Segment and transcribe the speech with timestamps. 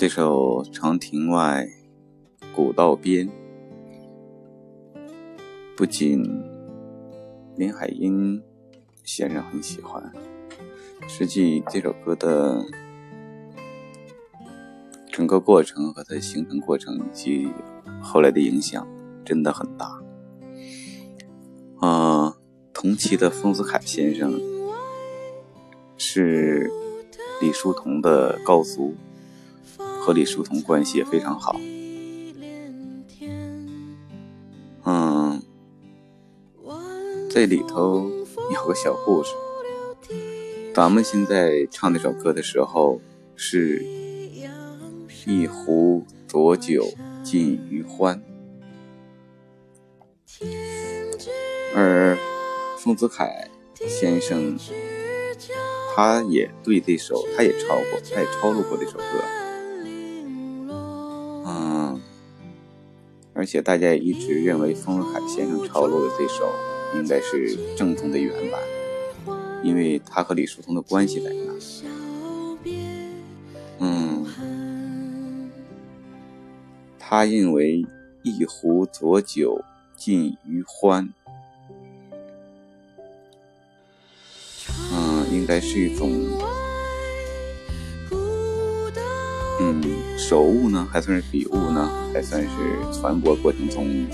[0.00, 1.68] 这首《长亭外，
[2.56, 3.28] 古道边》
[5.76, 6.22] 不仅
[7.54, 8.42] 林海音
[9.04, 10.10] 先生很喜欢，
[11.06, 12.64] 实际这首歌的
[15.12, 17.50] 整个过程和它形成过程以及
[18.00, 18.88] 后来的影响
[19.22, 20.00] 真的很大。
[21.80, 22.38] 啊，
[22.72, 24.40] 同期的丰子恺先生
[25.98, 26.70] 是
[27.42, 28.94] 李叔同的高足。
[30.00, 31.54] 和李叔同关系也非常好。
[34.84, 35.42] 嗯，
[37.28, 38.10] 这里头
[38.52, 39.30] 有个小故事。
[40.74, 43.00] 咱们现在唱这首歌的时候，
[43.36, 43.84] 是
[45.26, 46.86] 一壶浊酒
[47.22, 48.22] 尽余欢，
[51.74, 52.16] 而
[52.78, 53.28] 丰子恺
[53.74, 54.56] 先生，
[55.94, 59.19] 他也对这首，他也抄过，他也抄录过这首歌。
[63.40, 66.52] 而且大家也一直认为丰海先生抄录的这首
[66.94, 68.60] 应该是正宗的原版，
[69.64, 71.54] 因为他和李叔同的关系在那。
[73.78, 75.50] 嗯，
[76.98, 77.82] 他认为
[78.22, 79.64] 一壶浊酒
[79.96, 81.08] 尽余欢，
[84.92, 86.12] 嗯，应该是一种。
[89.62, 89.82] 嗯，
[90.20, 92.48] 手误呢，还算是笔误呢，还算是
[92.92, 94.06] 传播过程中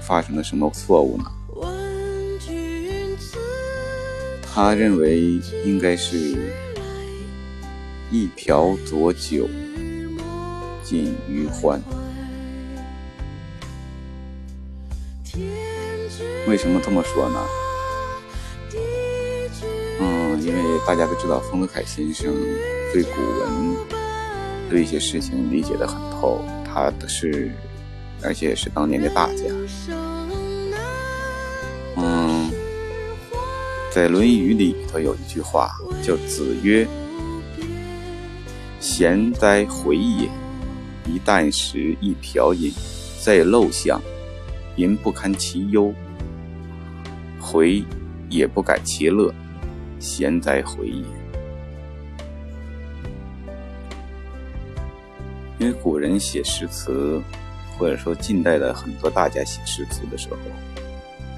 [0.00, 1.24] 发生了什么错误呢？
[4.54, 6.52] 他认为应该是
[8.10, 9.48] 一瓢浊酒
[10.84, 11.82] 尽余欢。
[16.46, 17.44] 为什么这么说呢？
[20.00, 22.34] 嗯因为大家都知道，丰子恺先生
[22.92, 23.74] 对古文、
[24.68, 27.50] 对一些事情理解的很透，他的是，
[28.22, 29.44] 而且是当年的大家。
[31.96, 32.50] 嗯，
[33.90, 35.70] 在《论语》里头有一句话
[36.02, 36.86] 叫“子曰：
[38.78, 40.28] 贤哉，回也！
[41.06, 42.72] 一旦食，一瓢饮，
[43.22, 44.00] 在陋巷，
[44.76, 45.94] 饮不堪其忧，
[47.40, 47.82] 回
[48.28, 49.32] 也不改其乐。”
[49.98, 51.21] 贤哉回也！
[55.62, 57.22] 因为古人写诗词，
[57.78, 60.36] 或者说近代的很多大家写诗词的时候，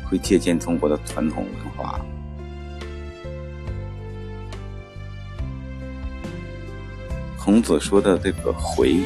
[0.08, 2.00] 会借鉴中国的传统文化。
[7.38, 8.96] 孔子说的这个“回”，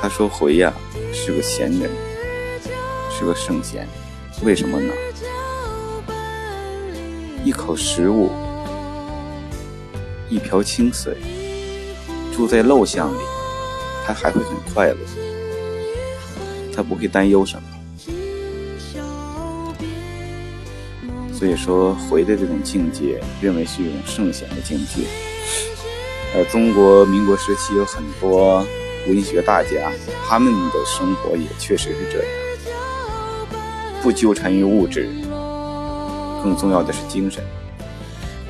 [0.00, 0.72] 他说“回”呀，
[1.12, 1.90] 是个贤人，
[3.10, 3.88] 是个圣贤，
[4.44, 4.94] 为什么呢？
[7.44, 8.30] 一口食物，
[10.30, 11.16] 一瓢清水，
[12.36, 13.18] 住在陋巷里，
[14.04, 14.96] 他还会很快乐，
[16.74, 17.62] 他不会担忧什么。
[21.32, 25.04] 所以说，回的这种境界，认为是一种圣贤的境界。
[26.34, 28.66] 呃中国民国时期有很多
[29.06, 29.92] 文学大家，
[30.26, 32.28] 他们的生活也确实是这样，
[34.02, 35.08] 不纠缠于物质。
[36.42, 37.44] 更重要的是精神，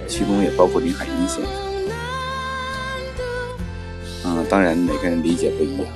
[0.09, 1.64] 其中也包括林海音先生。
[4.49, 5.87] 当然每个人理解不一样。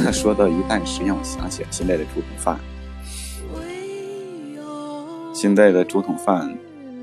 [0.12, 2.58] 说到一旦食，让我想起了现在的竹筒饭。
[5.32, 6.58] 现在的竹筒饭，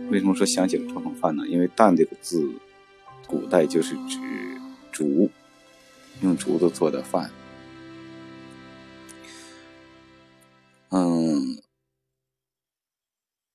[0.09, 1.47] 为什么说想起了竹筒饭呢？
[1.47, 2.51] 因为“担”这个字，
[3.25, 4.19] 古代就是指
[4.91, 5.29] 竹，
[6.21, 7.31] 用竹子做的饭。
[10.89, 11.61] 嗯，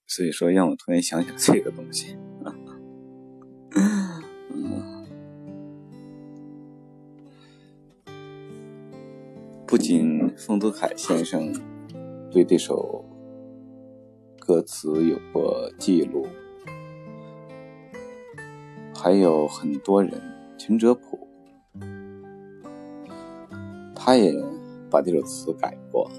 [0.06, 2.16] 所以说让我突然想起了这个东西。
[9.92, 11.52] 仅丰子恺先生
[12.30, 13.04] 对这首
[14.40, 16.26] 歌词有过记录，
[18.94, 20.18] 还有很多人，
[20.56, 21.28] 陈哲普，
[23.94, 24.34] 他也
[24.90, 26.10] 把这首词改过。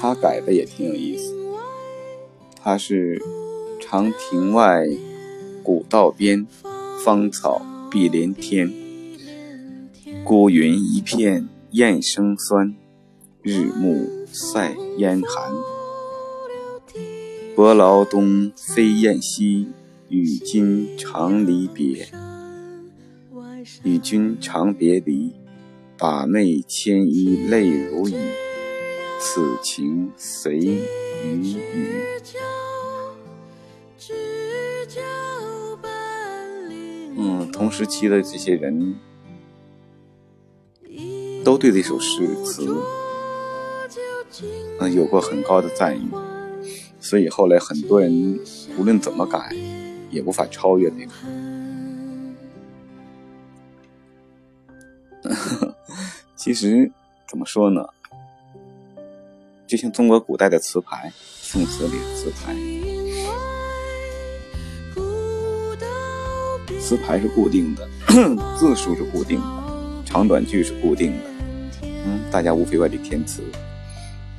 [0.00, 1.34] 他改的也挺有意思，
[2.56, 3.20] 他是
[3.78, 4.86] 长亭外，
[5.62, 6.46] 古道边，
[7.04, 7.60] 芳草
[7.90, 8.81] 碧连天。
[10.24, 12.74] 孤云一片雁声酸，
[13.42, 15.52] 日暮塞烟寒。
[17.56, 19.68] 伯劳东，飞雁西，
[20.08, 22.08] 与君长离别。
[23.82, 25.32] 与君长别离，
[25.98, 28.14] 把妹牵衣泪如雨。
[29.20, 32.04] 此情谁于雨。
[37.16, 38.96] 嗯，同时期的这些人
[41.44, 42.68] 都对这首诗词，
[44.78, 46.08] 嗯，有过很高的赞誉，
[47.00, 48.38] 所以后来很多人
[48.78, 49.54] 无论怎么改，
[50.10, 51.12] 也无法超越那个。
[56.36, 56.90] 其实
[57.28, 57.84] 怎么说呢？
[59.66, 62.54] 就像中国古代的词牌，宋词里的词牌。
[66.80, 67.88] 词牌是固定的，
[68.58, 71.31] 字数是固定的，长短句是固定的。
[72.04, 73.42] 嗯，大家无非外地填词，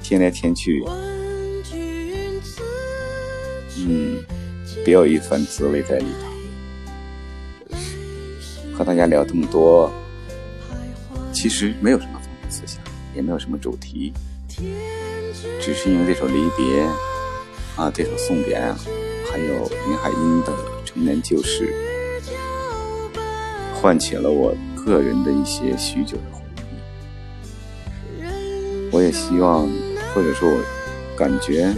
[0.02, 0.84] 填来填去，
[3.78, 4.24] 嗯，
[4.84, 7.78] 别有一番滋味在里头。
[8.76, 9.92] 和大家聊这么多，
[11.32, 12.82] 其实没有什么封面思想，
[13.16, 14.12] 也没有什么主题，
[15.62, 16.82] 只是因为这首离别
[17.76, 18.76] 啊，这首送别啊，
[19.32, 19.46] 还有
[19.88, 20.52] 林海音的
[20.86, 21.66] 《城南旧事》。
[23.76, 26.43] 唤起了我个人的一些许久的回忆，我也
[29.14, 29.70] 希望，
[30.14, 30.60] 或者说，我
[31.16, 31.72] 感觉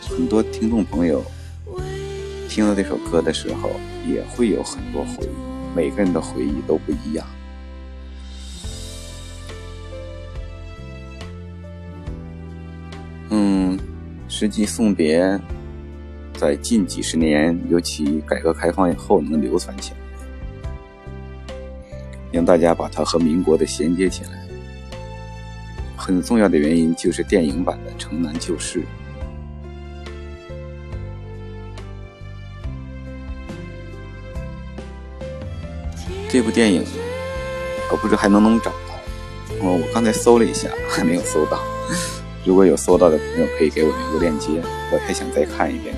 [0.00, 1.22] 很多听众朋友
[2.48, 3.70] 听到这首歌的时候，
[4.08, 5.76] 也会有很多回忆。
[5.76, 7.26] 每个人的回忆都不一样。
[13.28, 13.78] 嗯，
[14.28, 15.38] 实际送别，
[16.32, 19.98] 在近几十年，尤其改革开放以后，能流传起来。
[22.32, 24.45] 让大家把它和民国的衔接起来，
[26.06, 28.78] 很重要的原因就是电影版的《城南旧事》。
[36.28, 36.84] 这部电影
[37.90, 38.94] 我不知还能不能找到，
[39.62, 41.58] 哦，我刚才搜了一下，还没有搜到。
[42.44, 44.62] 如果有搜到的朋友，可以给我留个链接，
[44.92, 45.92] 我还想再看一遍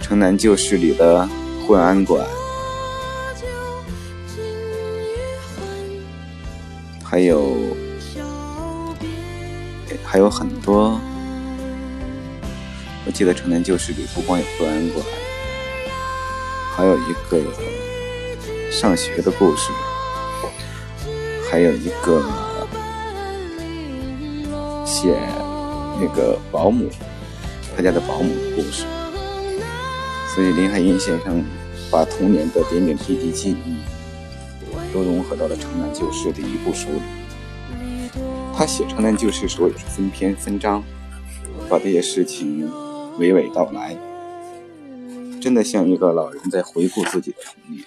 [0.02, 1.28] 《城南旧事》里的
[1.66, 2.26] 混安馆。
[7.12, 7.76] 还有，
[10.02, 10.98] 还有很多。
[13.04, 15.04] 我记得《城南旧事》里不光有破案馆，
[16.74, 17.42] 还有一个
[18.70, 19.68] 上学的故事，
[21.50, 22.24] 还有一个
[24.86, 25.14] 写
[26.00, 26.88] 那个保姆，
[27.76, 28.86] 他家的保姆故事。
[30.34, 31.44] 所以林海音先生
[31.90, 33.76] 把童年的点点滴滴记忆。
[34.92, 37.00] 都融合到了《城南旧事》的一部书里。
[38.54, 40.84] 他写《城南旧事》时候也是分篇分章，
[41.68, 42.70] 把这些事情
[43.18, 43.96] 娓娓道来，
[45.40, 47.84] 真的像一个老人在回顾自己的童年。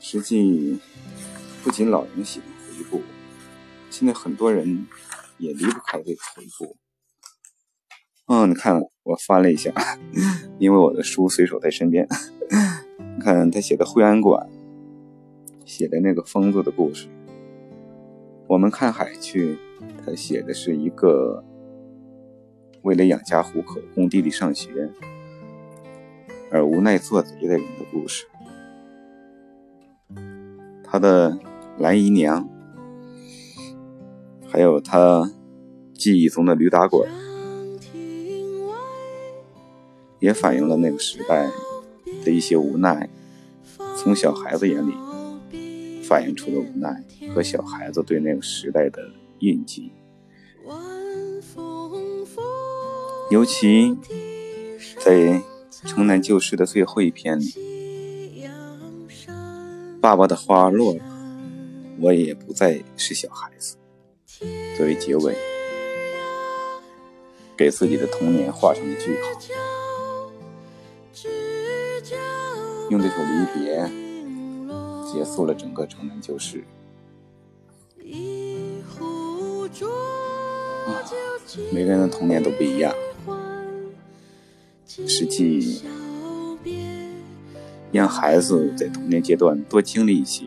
[0.00, 0.78] 实际，
[1.62, 3.02] 不仅老人喜欢回顾，
[3.90, 4.86] 现在很多人
[5.38, 6.76] 也离不开这个回顾。
[8.26, 9.70] 嗯，你看，我翻了一下，
[10.58, 12.08] 因为我的书随手在身边。
[13.18, 14.46] 你看他写的《惠安馆》。
[15.64, 17.08] 写的那个疯子的故事，
[18.46, 19.56] 我们看海去，
[20.04, 21.42] 他写的是一个
[22.82, 24.90] 为了养家糊口，工地里上学
[26.50, 28.26] 而无奈做贼的人的故事。
[30.82, 31.38] 他的
[31.78, 32.48] 蓝姨娘，
[34.46, 35.32] 还有他
[35.94, 37.08] 记忆中的驴打滚，
[40.20, 41.50] 也反映了那个时代
[42.24, 43.08] 的一些无奈，
[43.96, 44.92] 从小孩子眼里。
[46.08, 47.02] 反映出了无奈
[47.34, 49.02] 和小孩子对那个时代的
[49.38, 49.90] 印记，
[53.30, 53.96] 尤其
[55.00, 55.16] 在
[55.86, 57.54] 《城南旧事》的最后一篇里
[60.00, 61.00] ，“爸爸的花落了，
[62.00, 63.76] 我也不再是小孩子”
[64.76, 65.34] 作为结尾，
[67.56, 69.40] 给自己的童年画上了句号，
[72.90, 74.03] 用这首离别。
[75.14, 76.64] 结束了整个城南旧事。
[81.72, 82.92] 每个人的童年都不一样。
[84.86, 85.82] 实际，
[87.92, 90.46] 让孩子在童年阶段多经历一些，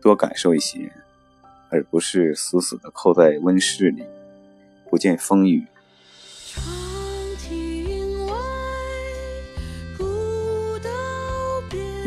[0.00, 0.92] 多感受一些，
[1.70, 4.04] 而不是死死的扣在温室里，
[4.88, 5.66] 不见风雨。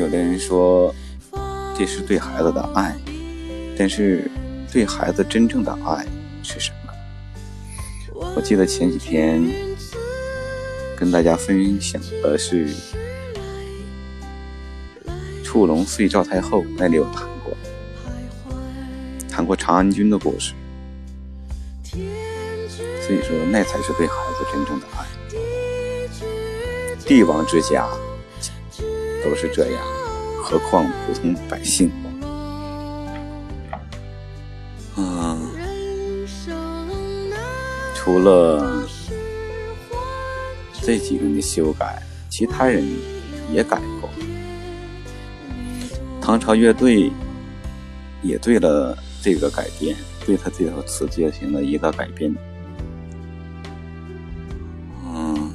[0.06, 0.94] 有的人说
[1.76, 2.96] 这是对孩子的爱，
[3.76, 4.30] 但是
[4.72, 6.06] 对孩子真正的爱
[6.44, 6.94] 是什么？
[8.36, 9.44] 我记得前几天
[10.96, 12.68] 跟大家分享的是
[15.44, 17.58] 《触龙岁赵太后》，那里有谈过，
[19.28, 20.54] 谈过长安君的故事，
[21.92, 22.00] 所
[23.10, 25.04] 以说那才是对孩子真正的爱。
[27.08, 27.88] 帝王之家
[29.24, 29.84] 都是这样，
[30.48, 31.90] 何况普通百姓？
[34.96, 35.40] 嗯，
[37.96, 38.84] 除了
[40.84, 42.00] 这几个人的修改，
[42.30, 42.86] 其他人
[43.52, 44.08] 也改过。
[46.22, 47.12] 唐朝乐队
[48.22, 49.98] 也对了这个改编，
[50.28, 52.32] 对他这首词进行了一个改编。
[55.08, 55.52] 嗯，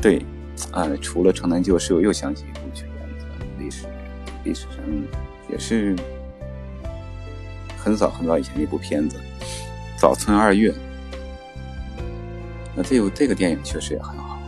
[0.00, 0.24] 对，
[0.70, 2.44] 啊，除了《城南旧事》，我又想起，
[4.44, 4.78] 历史上
[5.48, 5.96] 也是。
[7.84, 9.18] 很早很早以前的一部片子
[10.00, 10.70] 《早春二月》，
[12.76, 14.38] 那这部这个电影确实也很好。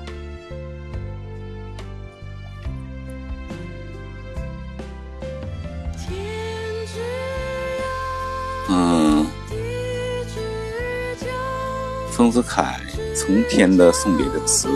[8.68, 9.26] 嗯，
[12.12, 12.80] 丰子恺
[13.16, 14.68] 从填的送别的词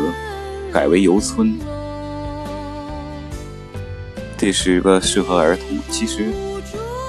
[0.72, 1.56] 改为游春，
[4.38, 5.78] 这是一个适合儿童。
[5.90, 6.32] 其实。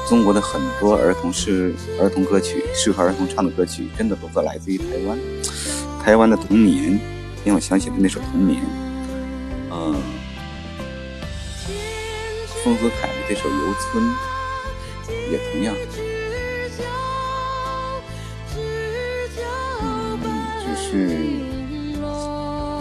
[0.07, 5.15] 中国的很多儿童是儿童歌曲，适合儿童唱的歌曲，真的都是来自于台湾。
[6.03, 6.99] 台湾的童年，
[7.45, 8.59] 让我想起了那首童年。
[9.69, 9.93] 嗯，
[12.63, 14.03] 丰子恺的这首《游村》
[15.31, 15.75] 也同样。
[19.83, 20.19] 嗯，
[20.59, 20.89] 只是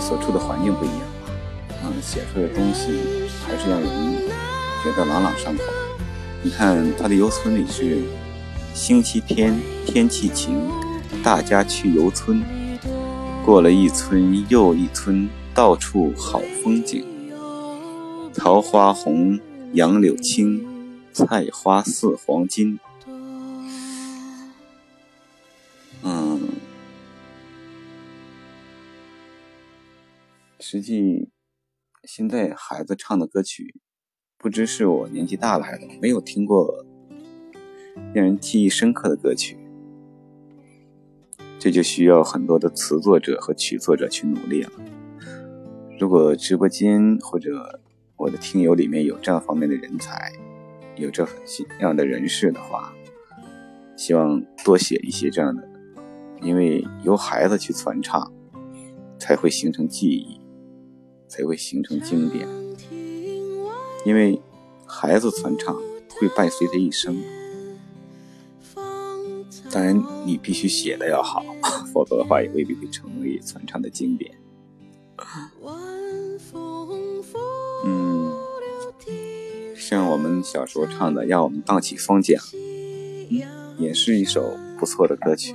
[0.00, 1.00] 所处的环境不一样，
[1.82, 3.00] 嗯，写出的东西
[3.46, 3.88] 还是让人
[4.82, 5.62] 觉得朗朗上口。
[6.42, 8.02] 你看他的游村里是
[8.74, 10.60] 星期天天气晴，
[11.22, 12.42] 大家去游村，
[13.44, 17.04] 过了一村又一村，到处好风景。
[18.34, 19.40] 桃花红，
[19.72, 20.64] 杨柳青，
[21.12, 22.78] 菜花似黄金。
[26.02, 26.40] 嗯，
[30.60, 31.28] 实际
[32.04, 33.80] 现在孩子唱的歌曲。
[34.40, 36.84] 不知是我年纪大了还是，没有听过
[38.14, 39.56] 让人记忆深刻的歌曲，
[41.58, 44.70] 这就需要很多的词作者和曲作者去努力了。
[45.98, 47.80] 如果直播间或者
[48.16, 50.32] 我的听友里面有这样方面的人才，
[50.94, 51.26] 有这
[51.80, 52.94] 样的人士的话，
[53.96, 55.68] 希望多写一些这样的，
[56.42, 58.32] 因为由孩子去传唱，
[59.18, 60.37] 才会形成记忆，
[61.28, 62.48] 才会形成经典。
[64.04, 64.40] 因为
[64.86, 65.76] 孩子传唱
[66.08, 67.20] 会伴随着一生，
[69.70, 71.44] 当然你必须写的要好，
[71.92, 74.32] 否则的话也未必会成为传唱的经典。
[77.84, 78.32] 嗯，
[79.76, 82.40] 像我们小时候唱的《让我们荡起双桨》，
[83.78, 85.54] 也是一首不错的歌曲。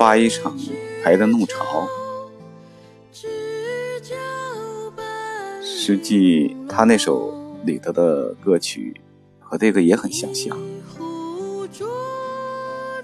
[0.00, 0.56] 八一场。
[1.02, 1.88] 排的怒潮，
[5.62, 9.00] 实际他那首里头的歌曲
[9.38, 10.58] 和这个也很相像。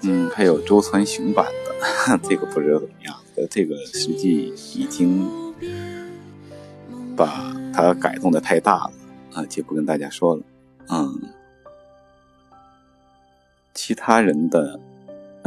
[0.03, 3.15] 嗯，还有周传雄版的， 这个不知道怎么样。
[3.49, 5.27] 这个实际已经
[7.15, 8.91] 把它改动的太大了
[9.33, 10.43] 啊，就不跟大家说了。
[10.89, 11.19] 嗯，
[13.73, 14.79] 其他人的。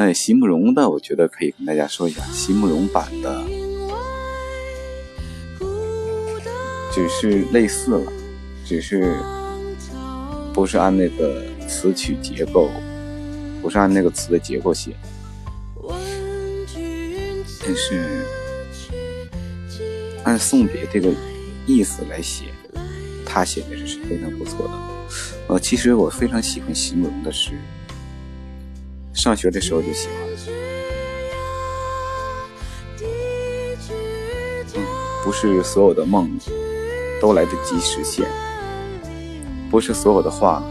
[0.03, 3.45] 那，席慕容的，我觉得可以跟大家说一下，席慕容版的
[6.91, 8.13] 只是类似了，
[8.65, 9.15] 只是
[10.55, 12.71] 不是按那个词曲结构，
[13.61, 14.97] 不是按那个词的结构写，
[17.63, 18.25] 但是
[20.25, 21.13] 按送别这个
[21.67, 22.47] 意思来写，
[23.27, 24.73] 他写的是非常不错的。
[25.49, 27.51] 呃，其实我非常喜欢席慕容的诗。
[29.21, 30.17] 上学的时候就喜欢。
[34.75, 34.83] 嗯，
[35.23, 36.41] 不是所有的梦
[37.21, 38.27] 都来得及实现，
[39.71, 40.63] 不是所有的话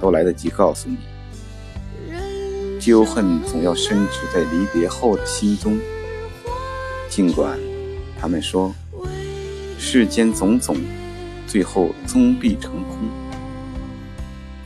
[0.00, 0.96] 都来得及告诉你。
[2.78, 5.76] 旧恨总要深植在离别后的心中，
[7.08, 7.58] 尽管
[8.20, 8.72] 他们说
[9.80, 10.76] 世间种种，
[11.48, 13.08] 最后终必成空。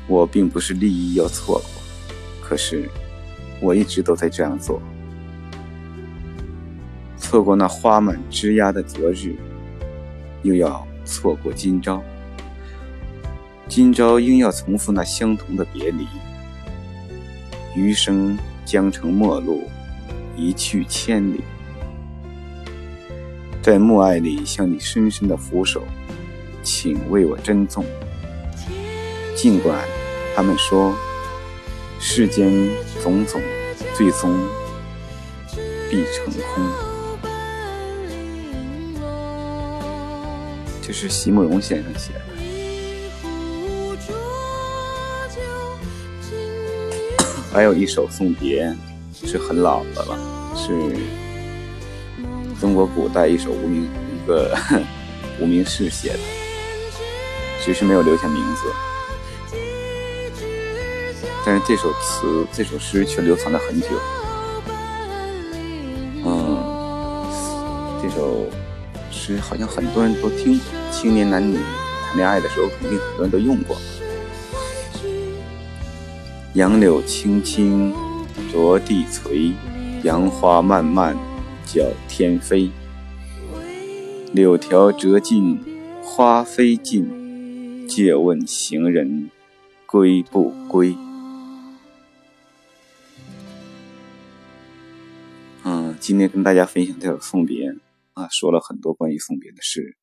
[0.07, 1.71] 我并不是利益要错过，
[2.47, 2.87] 可是。
[3.61, 4.81] 我一直都在这样做，
[7.17, 9.37] 错过那花满枝桠的昨日，
[10.43, 12.03] 又要错过今朝。
[13.69, 16.07] 今朝应要重复那相同的别离，
[17.77, 19.69] 余生将成陌路，
[20.37, 21.41] 一去千里。
[23.63, 25.85] 在暮霭里向你深深的俯首，
[26.63, 27.85] 请为我珍重。
[29.37, 29.87] 尽管
[30.35, 30.95] 他们说
[32.01, 32.51] 世间
[33.03, 33.41] 种种，
[33.95, 34.35] 最终
[35.89, 36.65] 必成空。
[40.83, 42.21] 这是席慕容先生写的。
[47.53, 48.75] 还有一首送别，
[49.13, 50.19] 是很老的了，
[50.57, 50.73] 是
[52.61, 54.57] 中国古代一首无名一个
[55.39, 56.19] 无名氏写的，
[57.65, 58.63] 只是没有留下名字。
[61.51, 63.89] 但是这首词、这首诗却流传了很久。
[66.25, 66.63] 嗯，
[68.01, 68.47] 这首
[69.11, 73.77] 诗好像很多人都听过，青年男女谈恋爱的时候，肯定很多人都用过。
[76.55, 77.93] 杨柳青青
[78.53, 79.51] 着地垂，
[80.05, 81.17] 杨花漫漫
[81.67, 82.71] 搅天飞。
[84.31, 85.59] 柳条折尽
[86.01, 89.29] 花飞尽，借问行人
[89.85, 90.95] 归不归？
[96.11, 97.73] 今天跟大家分享这首送别
[98.15, 99.97] 啊，说了很多关于送别的事，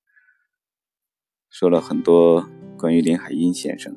[1.50, 2.48] 说了很多
[2.78, 3.94] 关于林海音先生。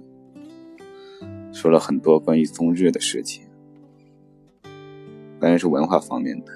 [1.52, 3.45] 说了很多关于宗日的事情，
[5.38, 6.52] 当然是文化方面的。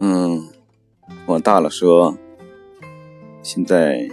[0.00, 0.48] 嗯，
[1.26, 2.16] 往大了说，
[3.42, 4.08] 现在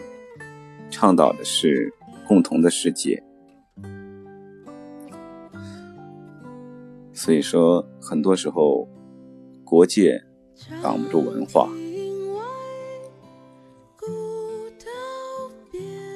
[0.91, 1.93] 倡导的是
[2.27, 3.23] 共同的世界，
[7.25, 8.87] 所以说很多时候
[9.63, 10.23] 国界
[10.83, 11.67] 挡不住文化。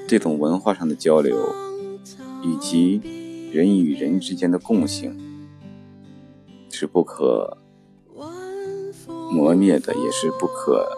[0.07, 1.35] 这种文化上的交流，
[2.43, 3.01] 以及
[3.51, 5.17] 人与人之间的共性，
[6.69, 7.57] 是不可
[9.31, 10.91] 磨灭的，也是不可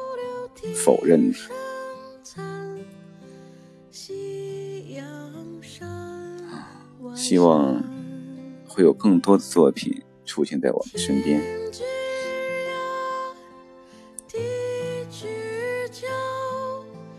[0.76, 1.38] 否认的。
[7.16, 7.82] 希望
[8.68, 11.42] 会有更多的作品出现在我们身边。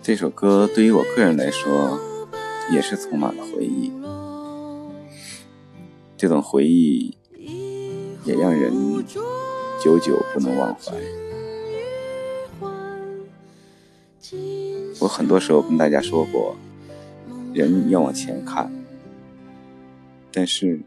[0.02, 2.00] 这首歌对于我个人来说，
[2.72, 3.92] 也是充满了回忆。
[6.16, 7.14] 这种回忆
[8.24, 8.72] 也让人
[9.78, 10.94] 久久不能忘怀。
[15.00, 16.56] 我很多时候跟大家说过，
[17.52, 18.72] 人要往前看，
[20.32, 20.80] 但是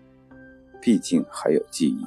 [0.86, 2.06] 毕竟还有记忆。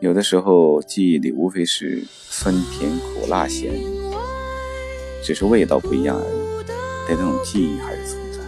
[0.00, 3.72] 有的时候，记忆里无非是酸甜苦辣咸。
[5.22, 6.64] 只是味道不一样而已，
[7.06, 8.40] 但那种记忆还是存在。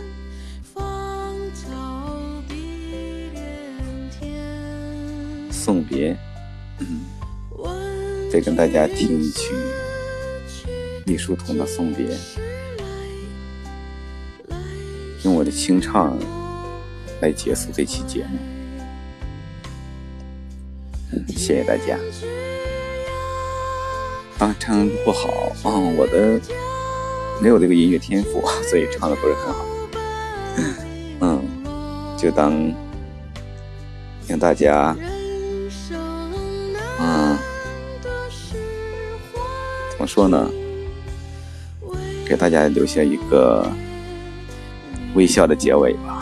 [5.53, 6.16] 送别，
[6.81, 7.03] 嗯，
[8.29, 9.55] 再跟大家听一曲
[11.07, 12.09] 李叔同的《送别》，
[15.22, 16.18] 用我的清唱
[17.22, 18.38] 来结束这期节目。
[21.28, 21.96] 谢谢大家。
[24.38, 25.28] 啊，唱不好
[25.62, 26.40] 啊，我的
[27.40, 29.64] 没有这个音乐天赋， 所以唱的不是很好。
[31.22, 31.42] 嗯，
[32.18, 32.52] 就当
[34.26, 34.96] 让大家，
[36.98, 37.38] 嗯，
[39.90, 40.50] 怎么说呢？
[42.26, 43.70] 给大家留下一个
[45.14, 46.21] 微笑的结尾吧。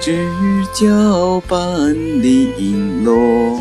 [0.00, 0.28] 知
[0.74, 3.60] 交半零落。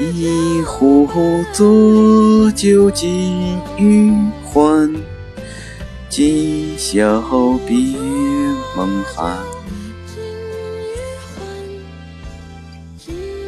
[0.00, 1.06] 一壶
[1.52, 4.12] 浊酒尽余
[4.44, 4.92] 欢，
[6.08, 7.20] 今宵
[7.66, 7.76] 别
[8.76, 9.51] 梦寒。